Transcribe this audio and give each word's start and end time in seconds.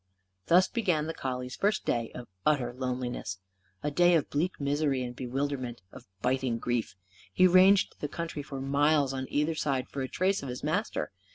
Thus 0.47 0.67
began 0.67 1.05
the 1.05 1.13
collie's 1.13 1.55
first 1.55 1.85
day 1.85 2.11
of 2.15 2.27
utter 2.43 2.73
loneliness; 2.73 3.37
a 3.83 3.91
day 3.91 4.15
of 4.15 4.31
bleak 4.31 4.59
misery 4.59 5.03
and 5.03 5.15
bewilderment, 5.15 5.83
of 5.91 6.07
biting 6.23 6.57
grief. 6.57 6.95
He 7.31 7.45
ranged 7.45 7.93
the 7.99 8.07
country 8.07 8.41
for 8.41 8.59
miles 8.59 9.13
on 9.13 9.27
either 9.29 9.53
side 9.53 9.87
for 9.87 10.01
a 10.01 10.07
trace 10.07 10.41
of 10.41 10.49
his 10.49 10.63
master. 10.63 11.11